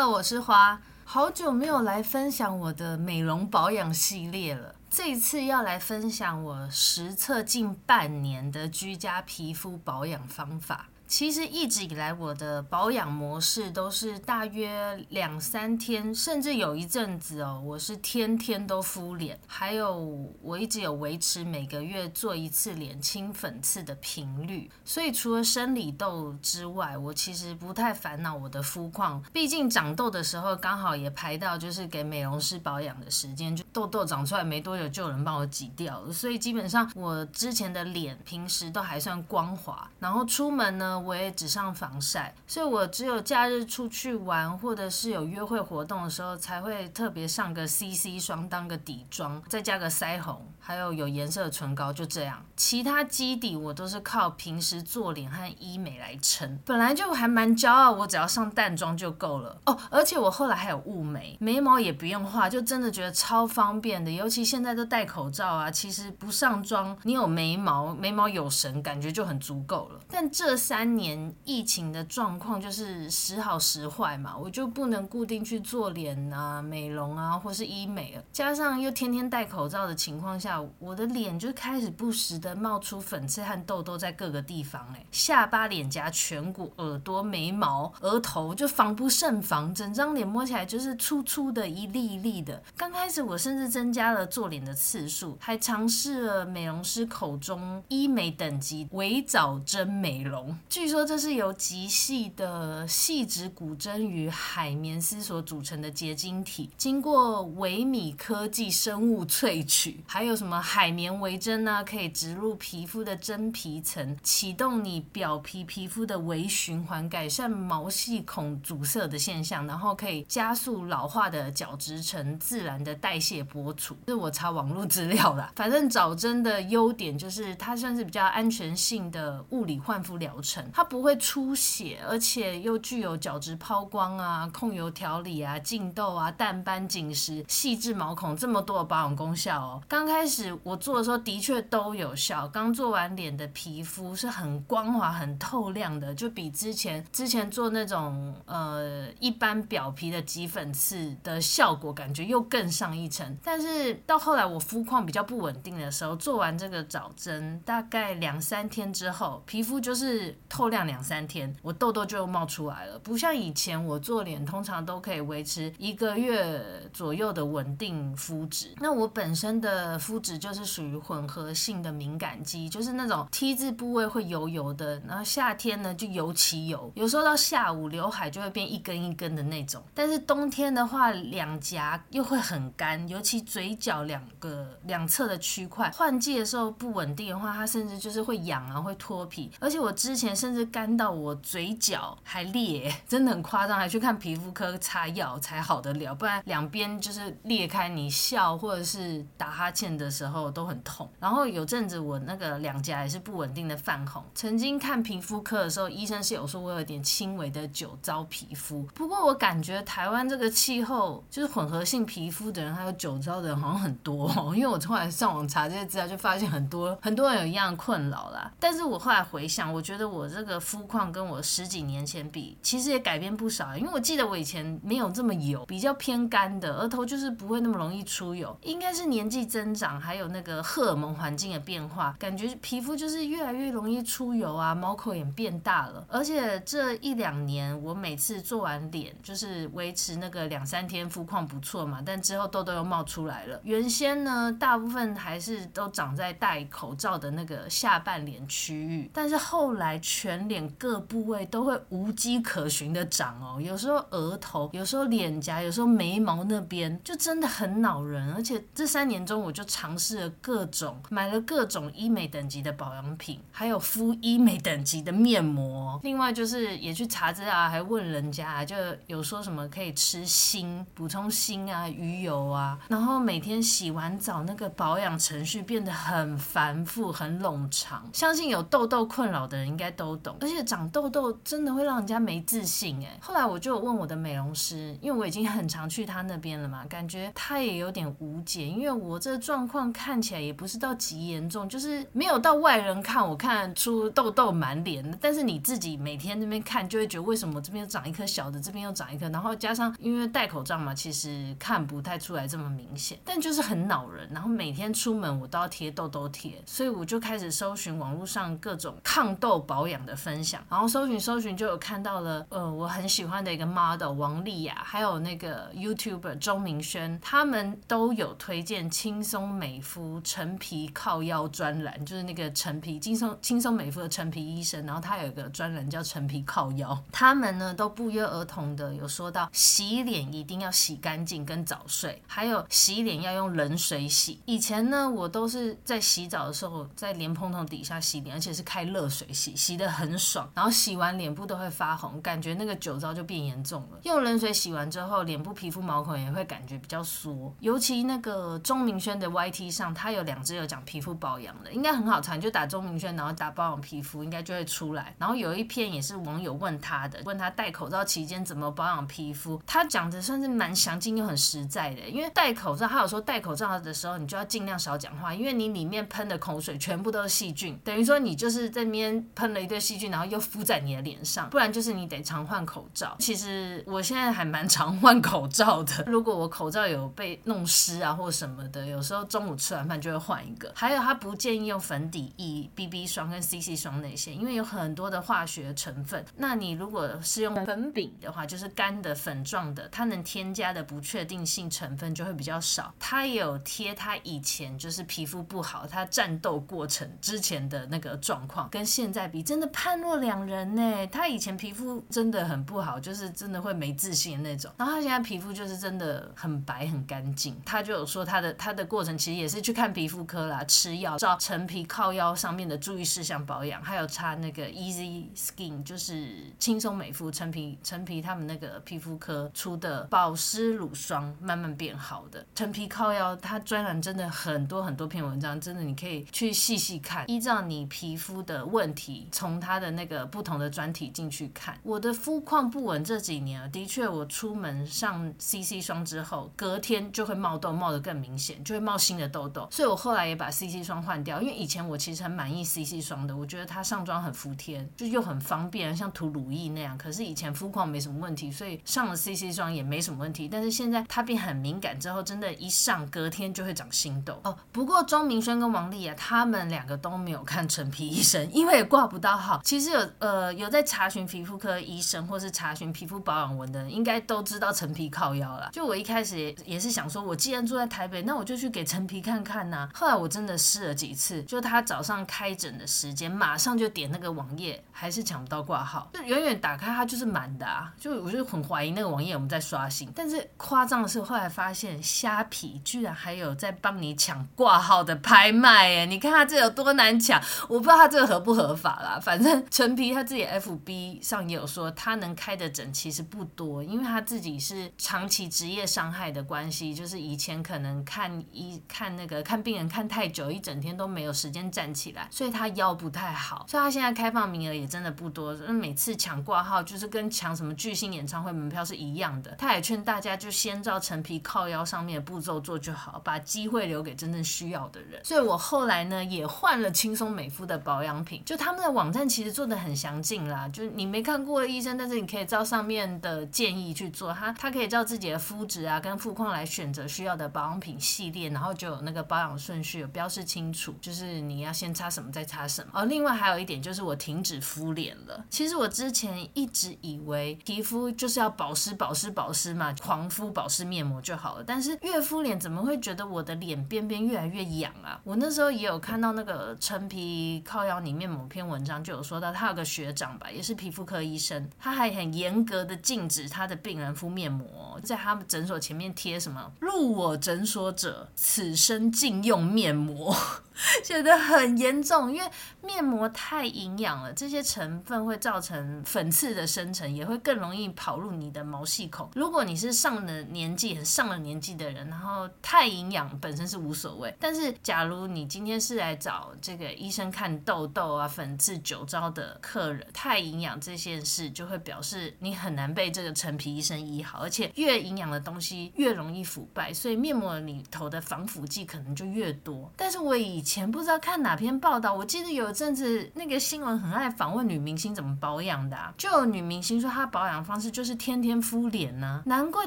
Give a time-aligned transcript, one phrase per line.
[0.00, 4.74] 我是花，好久没有来分享我的美容保养系列了。
[4.90, 10.88] 这一次要来分享我实测近半年的居家皮肤保养方法。
[11.12, 19.38] 其实一直以来，我的保养模式都是大约两三天，甚至有一阵子哦，我是天天都敷脸。
[19.46, 19.94] 还有，
[20.40, 24.70] 我一直有维持每个月做一次脸清粉刺的频率。
[24.86, 29.22] 所以，除了生理痘之外，我其实不太烦恼我的肤况。
[29.34, 36.10] 毕竟长痘的时候刚好也排到就是给美容师保养的时间，就痘痘长出来没多久就有人帮我挤掉了。
[36.10, 41.01] 所以基本上我之前的脸平时都还算光滑，然后出门呢。
[41.02, 52.42] 我也只上防晒，所以我只有假日出去玩或者是有约会活动的时候，才会特别上个 CC 霜当个底妆，再加个腮红，还有有颜色的唇膏，就这样。
[52.56, 56.58] 其他基底我都是靠平时做脸和医美来撑。
[56.64, 59.76] 本来就还蛮骄傲，我只要上淡妆就够了哦。
[59.90, 64.10] 而且我后来还有雾眉，眉毛也不用画，就真的觉得超方便的。
[64.10, 70.00] 尤其现在都戴口罩啊，其实不上妆，你有眉毛，眉毛有神，感觉就很足够了。
[70.08, 78.24] 但这三三年疫情的状况就是时好时坏嘛，我就不能固定去做脸啊、美容啊或是医美了。
[78.32, 92.60] 加上又天天戴口罩的情况下，我的脸就开始不时的冒出粉刺和痘痘在各个地方，哎，下巴、脸颊、颧骨、耳朵、眉毛、额头就防不胜防，整张脸摸起来就是粗粗的一粒一粒的。
[92.76, 100.58] 刚开始我甚至增加了做脸的次数，还尝试了美容师口中医美等级微藻针美容。
[100.72, 111.84] 据说这是由极细的细质骨针与海绵丝所组成的结晶体，经过微米科技生物萃取，还有什么海绵微针呢？
[111.84, 123.94] 可以植入皮肤的真皮层，启动你表皮皮肤的微循环，改善毛细孔阻塞的现象，然后可以加速老化的角质层自然的代谢剥除。
[124.06, 130.61] 这我查网络资料啦，反正早针的优点就是它算是比较安全性的物理焕肤疗程。
[130.72, 139.82] 它不会出血，而且又具有角质抛光啊、控油调理啊、净痘啊、淡斑紧实、细致毛孔这么多的保养功效哦。
[139.88, 153.36] 刚开始我做的时候的确都有效，刚做完脸的皮肤是很光滑、很透亮的，就比之前之前做那种呃一般表皮的挤粉刺的效果感觉又更上一层。
[153.42, 160.72] 但是到后来我肤况比较不稳定的时候，做完这个早针大概两三天之后，皮肤就是透。
[160.72, 162.98] 亮两三天，我痘痘就冒出来了。
[163.00, 166.64] 不像以前我做脸，通常都可以维持一个月
[166.94, 168.74] 左右的稳定肤质。
[168.80, 179.82] 那我本身的肤质就是属于混合性的敏感肌，就是那种 T 字部位会油油的，然后夏天呢就尤其油，有时候到下午刘海就会变一根一根的那种。
[179.92, 189.52] 但是冬天的话，两颊又会很干，尤其嘴角两个两侧的区块，换季的时候不稳定的话，它甚至就是会痒啊，会脱皮。
[189.60, 201.08] 而且我之前甚至干到我嘴角还裂，真的很夸张， 还去看皮肤科擦药才好得了，不然两边就是裂开，你笑或者是打哈欠的时候都很痛。
[201.20, 208.82] 然后有阵子我那个两颊也是不稳定的泛红，曾经看皮肤科的时候，医生是有说我有点轻微的酒糟皮肤。
[208.94, 218.50] 不过我感觉台湾这个气候，就是混合性皮肤的人还有酒糟的人好像很多哦，因为我后来上网查这些资料，就发现很多很多人有一样的困扰啦。
[218.58, 220.31] 但是我后来回想，我觉得我。
[220.32, 223.76] 这个肤况跟我十几年前比，其实也改变不少。
[223.76, 228.56] 因为我记得我以前没有这么油，比较偏干的，额头就是不会那么容易出油。
[228.62, 236.04] 应该是年纪增长，还有那个荷尔蒙环境的变化，感觉皮肤就是越来越容易出油啊，毛孔也变大了。
[236.08, 243.60] 而且这一两年，我每次做完脸，就是维持那个两三天肤况不错嘛，但之后痘痘又冒出来了。
[243.64, 258.32] 原先呢，大部分还是都长在戴口罩的那个下半脸区域，但是后来去全脸各部位都会无迹可寻的长哦，有时候额头，有时候脸颊，有时候眉毛那边，就真的很恼人。
[258.32, 265.98] 而且这三年中，我就尝试了各种，买了各种医美等级的保养品，还有敷医美等级的面膜。
[266.04, 268.76] 另外就是也去查资料，还问人家，就
[269.08, 278.08] 有说什么可以吃锌，补充锌啊，鱼油啊，然后每天洗完澡，那个保养程序变得很繁复、很冗长。
[278.12, 283.18] 相信有痘痘困扰的人应该都懂，而且长痘痘真的会让人家没自信哎。
[283.20, 304.28] 后来我就问我的美容师，因为我已经很常去他那边了嘛，感觉他也有点无解，因为我这状况看起来也不是到极严重，就是没有到外人看我看出痘痘满脸，但是你自己每天那边看就会觉得为什么这边长一颗小的，这边又长一颗，然后加上因为戴口罩嘛，其实看不太出来这么明显，但就是很恼人。
[304.32, 334.40] 然后每天出门我都要贴痘痘贴，所以我就开始搜寻网络上各种抗痘保养的分享，然后搜寻搜寻就有看到了，呃，我很喜欢的一个 model 王丽雅，还有那个 YouTuber 钟明轩，他们都有推荐轻松美肤陈皮靠腰专栏，就是那个陈皮轻松轻松美肤的陈皮医生，然后他有一个专栏叫陈皮靠腰，他们呢都不约而同的有说到洗脸一定要洗干净跟早睡，还有洗脸要用冷水洗。
[334.44, 343.98] 以前呢我都是在洗澡的时候在莲蓬头底下洗脸，而且是开热水洗，洗得很爽，然后洗完脸部都会发红，感觉那个酒糟就变严重了。
[344.04, 355.14] 用冷水洗完之后，脸部皮肤毛孔也会感觉比较缩，尤其那个钟明轩的 YT 上，他有两支有讲皮肤保养的，应该很好查，就打钟明轩，然后打保养皮肤，应该就会出来。
[355.18, 362.08] 然后有一篇也是网友问他的，问他戴口罩期间怎么保养皮肤，他讲的算是蛮详尽又很实在的。
[362.08, 373.16] 因为戴口罩，他有说戴口罩的时候，你就要尽量少讲话，因为你里面喷的口水全部都是细菌，等于说你就是在那边喷了一细菌，然后又敷在你的脸上，不然就是你得常换口罩。
[373.18, 380.72] 其实我现在还蛮常换口罩的，如果我口罩有被弄湿啊或什么的，有时候中午吃完饭就会换一个。
[380.74, 386.24] 还有他不建议用粉底液、BB 霜跟 CC 霜那些，因为有很多的化学成分。
[386.36, 392.92] 那你如果是用粉饼的话，就是干的粉状的，它能添加的不确定性成分就会比较少。
[392.98, 401.06] 他也有贴他以前就是皮肤不好，他战斗过程之前的那个状况，跟现在比真的判若两人呢。
[401.08, 404.70] 他以前皮肤真的很不好，就是真的会没自信的那种。
[404.76, 407.60] 然后他现在皮肤就是真的很白很干净。
[407.64, 422.44] 他就有说他的他的过程其实也是去看皮肤科啦，吃药照陈皮靠腰上面的注意事项保养，还有擦那个 Easy Skin，就是轻松美肤陈皮陈皮他们那个皮肤科出的保湿乳霜，慢慢变好的。
[422.54, 431.78] 陈皮靠腰，他专栏真的很多很多篇文章，真的你可以去细细看，依照你皮肤的问题，从从他的那个不同的专题进去看。
[431.82, 439.68] 我的肤况不稳这几年啊，的确我出门上 CC 霜之后，隔天就会冒痘，冒得更明显，就会冒新的痘痘。
[439.70, 446.96] 所以我后来也把 CC 霜换掉，因为以前我其实很满意 CC 霜的，我觉得它上妆很服帖，就又很方便，像涂乳液那样。
[446.96, 450.48] 可是以前肤况没什么问题，所以上了 CC 霜也没什么问题。
[450.48, 454.56] 但是现在它变很敏感之后，真的，一上隔天就会长新痘哦。
[454.72, 459.60] 不过钟明轩跟王丽啊，他们两个都没有看陈皮医生，因为也挂不到号。
[459.64, 465.70] 其实有呃有在查询皮肤科医生，或是查询皮肤保养文的人，应该都知道陈皮靠腰啦。
[465.72, 477.92] 就我一开始也也是想说，我既然住在台北，那我就去给陈皮看看呐、后来我真的试了几次，就他早上开诊的时间，马上就点那个网页，还是抢不到挂号，就远远打开它就是满的啊。
[477.98, 480.10] 就我就很怀疑那个网页我们在刷新。
[480.14, 489.18] 但是夸张的是，后来发现虾皮居然还有在帮你抢挂号的拍卖哎，你看他这有多难抢，我不知道他这个合不合法啦。
[489.20, 505.54] 反反正陈皮他自己 FB 上也有说，他能开的诊其实不多，因为他自己是长期职业伤害的关系，就是以前可能看一看那个看病人看太久，一整天都没有时间站起来，所以他腰不太好，所以他现在开放名额也真的不多。
[505.68, 509.52] 每次抢挂号就是跟抢什么巨星演唱会门票是一样的。
[509.52, 515.24] 他也劝大家就先照陈皮靠腰上面的步骤做就好，把机会留给真正需要的人。
[515.24, 519.21] 所以我后来呢也换了轻松美肤的保养品，就他们的网站。
[519.22, 520.68] 但其实做的很详尽啦。
[520.70, 524.34] 就是你没看过医生，但是你可以照上面的建议去做。
[524.34, 532.90] 他他可以照自己的肤质啊跟肤况来选择需要的保养品系列，然后就有那个保养顺序有标示清楚，就是你要先擦什么再擦什么。
[532.94, 535.44] 哦，另外还有一点就是我停止敷脸了。
[535.48, 541.64] 其实我之前一直以为皮肤就是要保湿保湿保湿嘛，狂敷保湿面膜就好了。
[541.64, 545.20] 但是越敷脸怎么会觉得我的脸边边越来越痒啊？
[545.22, 560.34] 我那时候也有看到那个陈皮靠腰里面某篇文章就有说到，他有个学长吧，也是皮肤科医生，他还很严格的禁止他的病人敷面膜，在他们诊所前面贴什么“入我诊所者，此生禁用面膜”。
[561.04, 562.50] 觉得很严重，因为
[562.82, 569.30] 面膜太营养了，这些成分会造成粉刺的生成，也会更容易跑入你的毛细孔。
[569.34, 589.90] 如果你是上了年纪、很上了年纪的人，然后太营养本身是无所谓，但是假如你今天是来找这个医生看痘痘啊、粉刺、酒糟的客人，太营养这件事就会表示你很难被这个陈皮医生医好，而且越营养的东西越容易腐败，所以面膜里头的防腐剂可能就越多。
[589.96, 599.86] 但是我以前前不知道看哪篇报道，我记得有一阵子那个新闻很爱访问女明星怎么保养的啊，就有女明星说她保养方式就是天天敷脸呢，难怪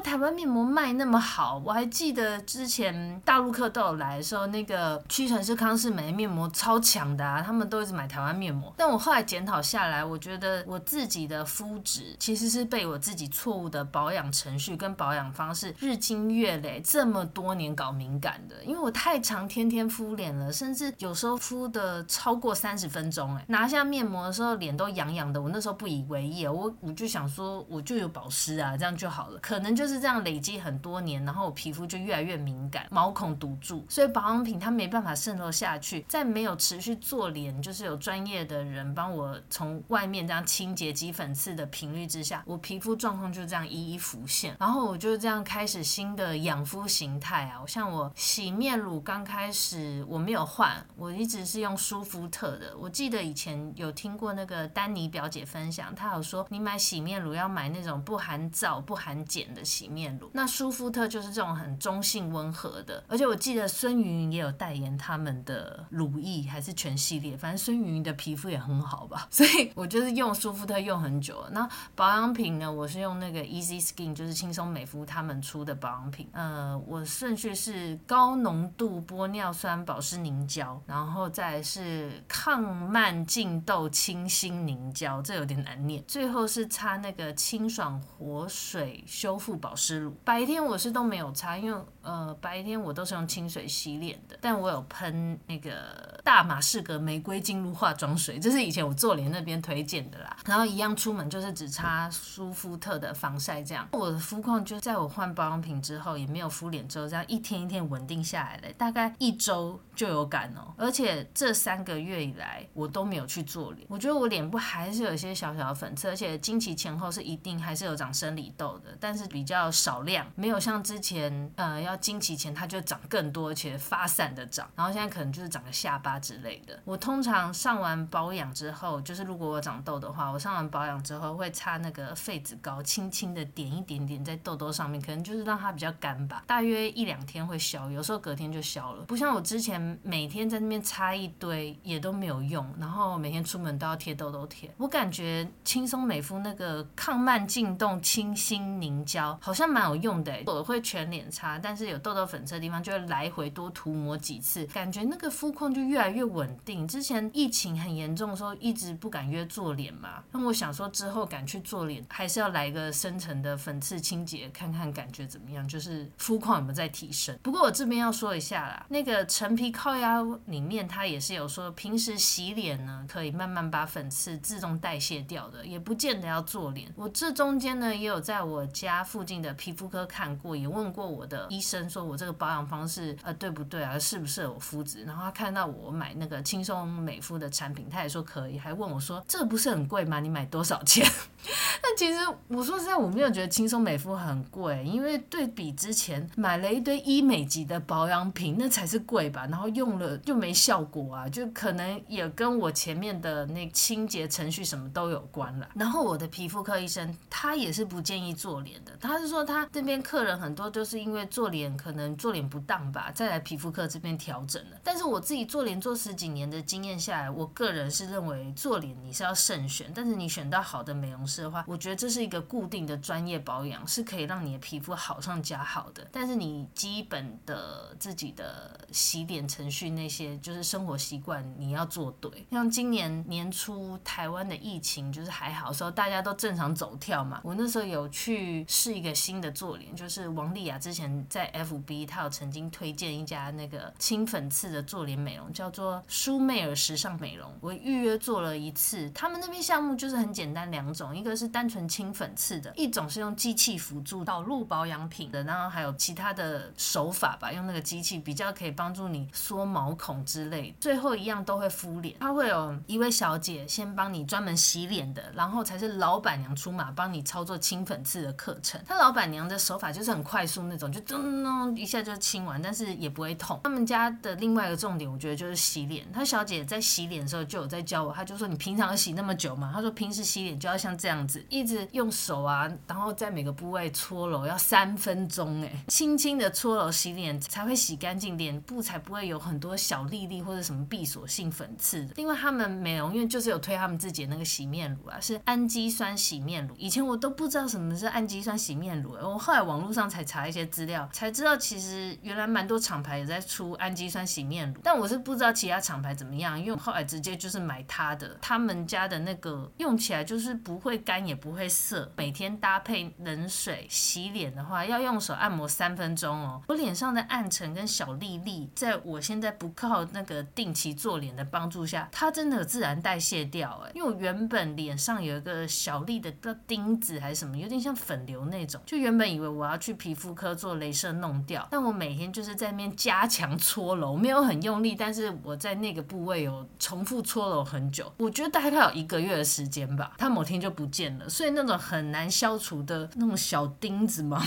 [0.00, 1.60] 台湾面膜卖那么好。
[1.66, 8.72] 我还记得之前大陆客都有来的时候，那个屈臣氏、康氏美面膜超强的啊，他们都一直买台湾面膜。
[8.76, 21.16] 但我后来检讨下来，我觉得我自己的肤质其实是被我自己错误的保养程序跟保养方式日积月累这么多年搞敏感的，因为我太常天天敷脸了，甚至有。
[21.16, 25.40] 时候敷的超过三十分钟，哎，拿下面膜的时候脸都痒痒的。
[25.40, 29.38] 我那时候不以为意，我我就想说，我就有保湿啊，这样就好了。
[29.40, 36.04] 可能就是这样累积很多年，然后我皮肤就越来越敏感，毛孔堵住，所以保养品它没办法渗透下去。
[36.06, 44.54] 在没有持续做脸，就是有专业的人帮我从外面这样清洁挤粉刺的频率之下，我皮肤状况就这样一一浮现。
[44.60, 50.74] 然后我就这样开始新的养肤形态啊，像我洗面乳刚开始我没有换。
[50.96, 52.74] 我一直是用舒肤特的。
[52.78, 60.30] 我记得以前有听过那个丹妮表姐分享，她有说你买洗面乳要买那种不含皂、不含碱的洗面乳。
[60.32, 63.04] 那舒肤特就是这种很中性温和的。
[63.06, 67.36] 而且我记得孙芸芸也有代言他们的乳液，还是全系列。
[67.36, 71.50] 反正孙芸芸的皮肤也很好吧， 所以我就是用舒肤特用很久了。
[71.50, 76.26] 那保养品呢，我是用那个 Easy Skin，就是轻松美肤他们出的保养品。
[76.32, 80.80] 呃，我顺序是高浓度玻尿酸保湿凝胶。
[80.86, 86.02] 然后再是抗慢净痘清新凝胶，这有点难念。
[86.06, 90.14] 最后是擦那个清爽活水修复保湿乳。
[90.24, 94.38] 白天我是都没有擦，因为呃白天我都是用清水洗脸的。
[94.40, 100.36] 但我有喷那个大马士革玫瑰精露化妆水，这是以前我做脸那边推荐的啦。
[100.46, 110.72] 然后一样出门就是只擦舒肤特的防晒，这样我的肤况就在我换保养品之后，也没有敷脸之后，这样一天一天稳定下来了，大概一周就有感哦。
[110.76, 113.86] 而且这三个月以来，我都没有去做脸。
[113.88, 124.68] 我觉得我脸部还是有一些小小的粉刺，而且经期前后是一定还是有长生理痘的，但是比较少量，没有像之前呃要经期前它就长更多，而且发散的长。
[124.74, 126.78] 然后现在可能就是长个下巴之类的。
[126.84, 136.42] 我通常上完保养之后，就是如果我长痘的话，我上完保养之后会擦那个痱子膏，轻轻的点一点点在痘痘上面，可能就是让它比较干吧。
[136.46, 139.04] 大约一两天会消，有时候隔天就消了。
[139.04, 144.70] 不像我之前每天在那边擦一堆也都没有用，然后每天出门都要贴痘痘贴。
[144.76, 156.86] 我感觉轻松美肤那个抗慢净痘清新凝胶好像蛮有用的，我会全脸擦，但是有痘痘粉刺的地方就会来回多涂抹几次，感觉那个肤况就越来越稳定。
[156.86, 167.38] 之前疫情很严重的时候，一直不敢约做脸嘛，那我想说之后敢去做脸，还是要来个深层的粉刺清洁，看看感觉怎么样，就是肤况有没有在提升。
[167.42, 176.92] 不过我这边要说一下啦，那个陈皮靠压里面它也是有说，平时洗脸呢，可以慢慢把粉刺自动代谢掉的，也不见得要做脸。
[176.96, 185.04] 我这中间呢，也有在我家附近的皮肤科看过，也问过我的医生，说我这个保养方式呃对不对啊，适不适合我肤质？
[185.04, 190.20] 然后他看到我买那个轻松美肤的产品，他也说可以，还问我说这个不是很贵吗？
[190.20, 191.06] 你买多少钱？
[191.82, 199.46] 但其实我说实在，我没有觉得轻松美肤很贵，因为对比之前买了一堆医美级的保养品，那才是贵吧？
[199.46, 205.68] 然后用了就没效果啊，就可能也跟我前面的那清洁程序什么都有关了。
[205.74, 214.76] 然后我的皮肤科医生他也是不建议做脸的，他是说他这边客人很多都是因为做脸可能做脸不当吧，再来皮肤科这边调整了。
[214.82, 226.06] 但是我自己做脸做十几年的经验下来，我个人是认为做脸你是要慎选，但是你选到好的美容是的话，我觉得这是一个固定的专业保养，是可以让你的皮肤好上加好的。
[226.12, 232.46] 但是你基本的自己的洗脸程序那些，就是生活习惯你要做对。
[232.50, 237.40] 像今年年初台湾的疫情就是还好时候，大家都正常走跳嘛。
[237.42, 247.50] 我那时候有去试一个新的做脸，就是王丽雅之前在 FB 她有曾经推荐一家那个清粉刺的做脸美容，叫做舒媚尔时尚美容。
[247.60, 260.74] 我预约做了一次，他们那边项目就是很简单两种，一个是单纯清粉刺的，一种是用机器辅助导入保养品的，然后还有其他的手法吧，用那个机器比较可以帮助你缩毛孔之类。
[260.80, 268.80] 最后一样都会敷脸，他会有一位小姐先帮你专门洗脸的，然后才是老板娘出马帮你操作清粉刺的课程。
[268.86, 273.60] 他老板娘的手法就是很快速那种，就咚咚一下就清完，但是也不会痛。
[273.64, 276.04] 他们家的另外一个重点，我觉得就是洗脸。
[276.12, 292.08] 他小姐在洗脸的时候就有在教我，他就说你平常洗那么久嘛，他说平时洗脸就要像这这样子，一直用手啊，然后在每个部位搓揉，要三分钟哎，轻轻的搓揉洗脸才会洗干净，脸部才不会有很多小粒粒或者什么闭锁性粉刺。
[292.16, 296.74] 另外他们美容院就是有推他们自己的那个洗面乳啊，是氨基酸洗面乳。
[296.76, 316.62] 以前我都不知道什么是氨基酸洗面乳，我后来网络上才查一些资料，才知道其实原来蛮多厂牌也在出氨基酸洗面乳，但我是不知道其他厂牌怎么样，因为后来直接就是买他的，他们家的那个用起来就是不会干也不会涩，每天搭配冷水洗脸的话，要用手按摩三分钟哦。
[316.68, 326.32] 我脸上的暗沉跟小粒粒，在我现在不靠那个定期做脸的帮助下，它真的有自然代谢掉哎，因为我原本脸上有一个小粒的
[326.66, 344.42] 钉子还是什么，有点像粉瘤那种，就原本以为我要去皮肤科做镭射弄掉，但我每天就是在那边加强搓揉，没有很用力，但是我在那个部位有重复搓揉很久，我觉得大概有一个月的时间吧，它某天就不见了，所以那种很难消除的那种小钉子嘛。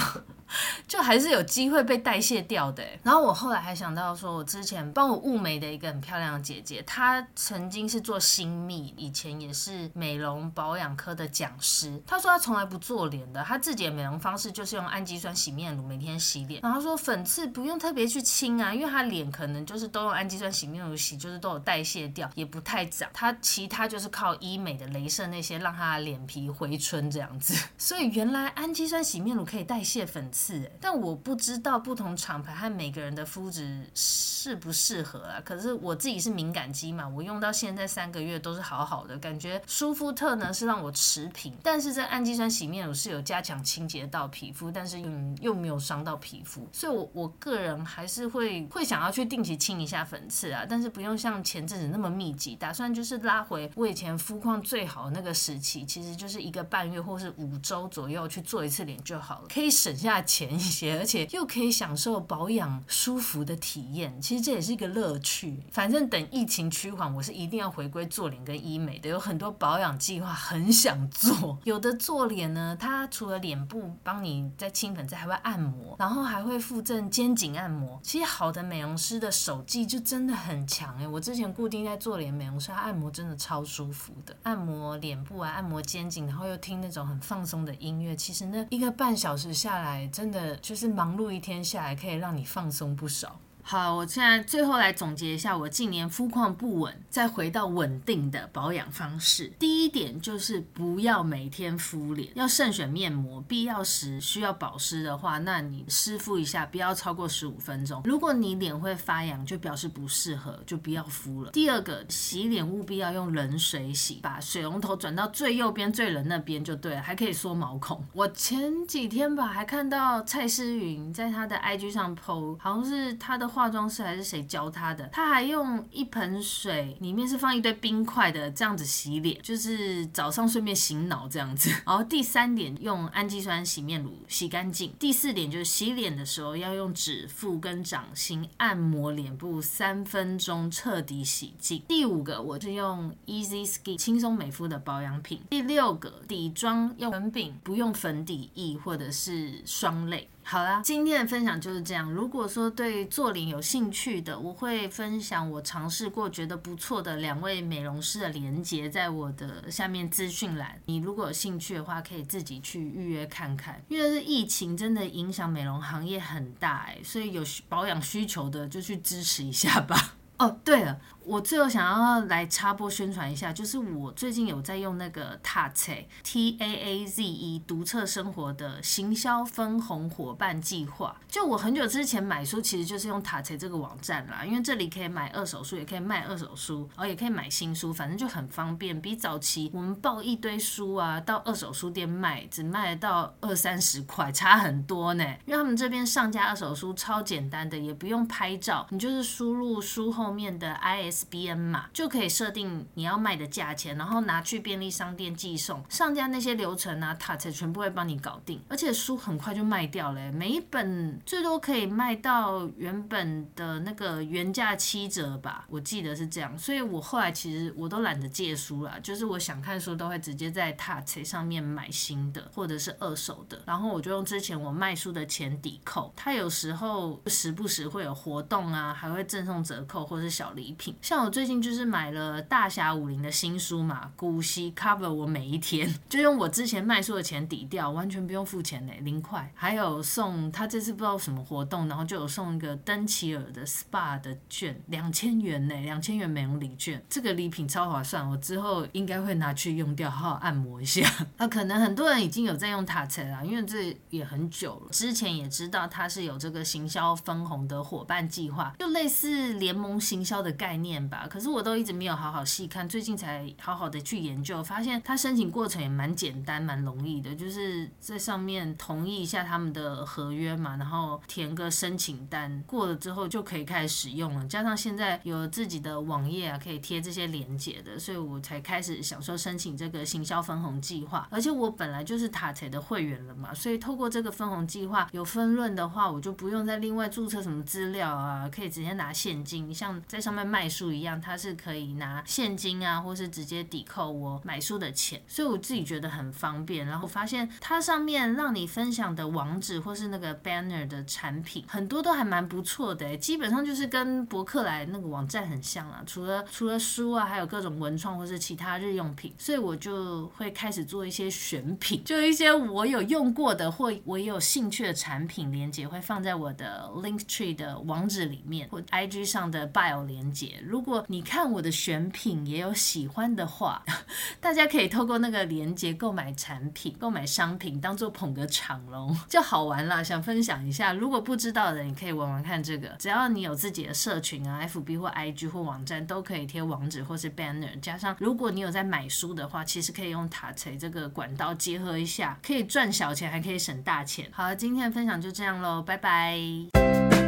[0.88, 2.84] 就还是有机会被代谢掉的。
[3.04, 12.02] 然后我后来还想到说，我之前帮我雾眉的一个很漂亮的姐姐，她曾经是做新密，以前也是美容保养科的讲师。
[12.08, 16.62] 她说她从来不做脸的，她自己的美容方式就是用氨基酸洗面乳每天洗脸。
[16.62, 23.08] 然后说粉刺不用特别去清啊，因为她脸可能就是都用氨基酸洗面乳洗，就是都有代谢掉，也不太长。
[23.14, 27.54] 她其他就是靠医美的镭射那些让她的脸皮回春这样子。
[27.78, 30.39] 所以原来氨基酸洗面乳可以代谢粉刺。
[30.42, 35.42] 是，但我不知道不同厂牌和每个人的肤质适不适合啊。
[35.44, 60.24] 可是我自己是敏感肌嘛，我用到现在三个月都是好好的，感觉舒肤特呢是让我持平，但是这氨基酸洗面乳是有加强清洁到皮肤，但是嗯又没有伤到皮肤，所以我我个人还是会会想要去定期清一下粉刺啊，但是不用像前阵子那么密集，打算就是拉回我以前肤况最好的那个时期，其实就是一个半月或是五周左右去做一次脸就好了，可以省下。
[60.30, 65.60] 浅一些，而且又可以享受保养舒服的体验，其实这也是一个乐趣。
[65.72, 71.58] 反正等疫情趋缓，我是一定要回归做脸跟医美的，有很多保养计划很想做。
[71.64, 78.00] 有的做脸呢，它除了脸部帮你在清粉刺，还会按摩，然后还会附赠肩颈按摩。
[78.04, 90.08] 其实好的美容师的手技就真的很强哎，我之前固定在做脸美容师，他按摩真的超舒服的，按摩脸部啊，按摩肩颈，然后又听那种很放松的音乐，其实那一个半小时下来。
[90.20, 93.40] 真的就是忙碌一天下来，可以让你放松不少。
[93.72, 99.54] 好，我现在最后来总结一下我近年肤况不稳，再回到稳定的保养方式。
[99.60, 103.40] 第一点就是不要每天敷脸，要慎选面膜。
[103.48, 108.02] 必要时需要保湿的话，那你湿敷一下，不要超过十五分钟。
[108.06, 111.52] 如果你脸会发痒，就表示不适合，就不要敷了。
[111.52, 118.04] 第二个，洗脸务必要用冷水洗，把水龙头转到最右边最冷那边就对了，还可以缩毛孔。
[118.14, 123.48] 我前几天吧，还看到蔡诗芸在她的 IG 上 po，好像是她的。
[123.60, 125.06] 化妆师还是谁教他的？
[125.12, 131.70] 他还用一盆水，里面是放一堆冰块的，这样子洗脸，就是早上顺便醒脑这样子。
[131.86, 134.94] 然后第三点，用氨基酸洗面乳洗干净。
[134.98, 141.84] 第四点就是洗脸的时候要用指腹跟掌心按摩脸部三分钟，彻底洗净。
[141.86, 145.42] 第五个，我是用 Easy Skin 轻松美肤的保养品。
[145.50, 150.30] 第六个，底妆用粉饼，不用粉底液或者是霜类。
[150.52, 152.12] 好啦，今天的分享就是这样。
[152.12, 160.82] 如果说对做脸有兴趣的，我会分享我尝试过觉得不错的两位美容师的连结，在我的下面资讯栏。
[160.88, 163.80] 你如果有兴趣的话，可以自己去预约看看。
[163.90, 170.16] 因为是疫情真的影响美容行业很大哎，所以有保养需求的就去支持一下吧。
[170.40, 171.00] 哦，对了。
[171.30, 181.16] 我最后想要来插播宣传一下，就是我最近有在用那个 Taze T A A Z E 独特生活的行销分红伙伴计划。
[181.28, 189.00] 就我很久之前买书，其实就是用 Taaze 这个网站啦，因为这里可以买二手书，也可以卖二手书，然后也可以买新书，反正就很方便。
[189.00, 195.24] 比早期我们抱一堆书啊，到二手书店卖，只卖到二三十块，差很多呢。
[195.46, 201.19] 因为他们这边上架二手书超简单的，也不用拍照，你就是输入书后面的 I S。
[201.20, 208.62] SBN 码就可以设定你要卖的价钱，然后拿去便利商店寄送，上架那些流程啊，塔才全部会帮你搞定。
[208.70, 216.58] 而且书很快就卖掉了，每一本最多可以卖到原本的那个原价七折吧，我记得是这样。
[216.58, 226.14] 所以我后来其实我都懒得借书了，就是我想看书都会直接在 Taaze 上面买新的或者是二手的，然后我就用之前我卖书的钱抵扣。
[226.16, 230.96] 它有时候时不时会有活动啊，还会赠送折扣或者是小礼品。
[231.10, 239.52] 像我最近就是买了大侠武林的新书嘛，古稀 cover 我每一天， 就用我之前卖书的钱抵掉，完全不用付钱呢，零块。
[239.56, 251.12] 还有送他这次不知道什么活动，然后就有送一个登奇尔的 SPA 的券，两千元呢，两千元美容礼券，这个礼品超划算，我之后应该会拿去用掉，好好按摩一下。
[251.38, 260.89] 啊，可能很多人已经有在用 Taaze 啦，因为这也很久了，之前也知道它是有这个行销分红的伙伴计划，就类似联盟行销的概念。
[260.90, 274.46] 面吧，可是我都一直没有好好细看，最近才好好的去研究，发现它申请过程也蛮简单、蛮容易的，就是在上面同意一下他们的合约嘛，然后填个申请单，过了之后就可以开始使用了。
[274.48, 281.28] 加上现在有自己的网页啊，可以贴这些连接的，所以我才开始想说申请这个行销分红计划。
[281.30, 290.90] 而且我本来就是塔财的会员了嘛，所以透过这个分红计划有分润的话，我就不用再另外注册什么资料啊，可以直接拿现金，像在上面卖书。
[290.90, 296.86] 一样，它是可以拿现金啊，或是直接抵扣我买书的钱，所以我自己觉得很方便。
[296.86, 306.02] 然后发现它上面让你分享的网址或是那个 banner 的产品，很多都还蛮不错的，基本上就是跟博客来那个网站很像啊。
[306.06, 320.62] 除了除了书啊，还有各种文创或是其他日用品，所以我就会开始做一些选品，就一些我有用过的或我也有兴趣的产品连接会放在我的 Linktree 的网址里面，或 IG 上的 bio 连接。
[320.70, 323.84] 如果你看我的选品也有喜欢的话，
[324.40, 330.04] 大家可以透过那个链接购买产品、购买商品，当做捧个场喽， 就好玩啦。
[330.04, 332.90] 想分享一下，如果不知道的，你可以玩玩看这个。
[333.00, 337.80] 只要你有自己的社群啊，FB 或 IG 或网站，都可以贴网址或是 banner。
[337.80, 344.30] 加上如果你有在买书的话，其实可以用 Taaze 这个管道结合一下，可以赚小钱，还可以省大钱。
[344.32, 347.19] 好了，今天的分享就这样喽，拜拜。